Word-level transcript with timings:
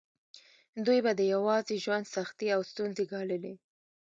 دوی 0.85 0.99
به 1.05 1.11
د 1.15 1.21
یوازې 1.33 1.75
ژوند 1.83 2.05
سختې 2.15 2.47
او 2.55 2.61
ستونزې 2.71 3.03
ګاللې. 3.11 3.53